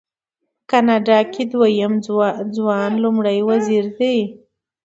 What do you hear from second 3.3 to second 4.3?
وزیر دی.